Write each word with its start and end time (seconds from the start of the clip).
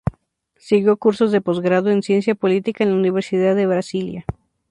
Siguió 0.57 0.97
cursos 0.97 1.31
de 1.31 1.41
postgrado 1.41 1.91
en 1.91 2.01
ciencia 2.01 2.33
política 2.33 2.83
en 2.83 2.89
la 2.89 2.95
Universidad 2.97 3.55
de 3.55 3.67
Brasilia. 3.67 4.25